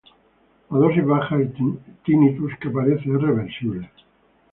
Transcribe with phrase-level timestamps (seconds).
[0.69, 1.53] A dosis bajas el
[2.03, 3.87] tinnitus que aparece es reversible.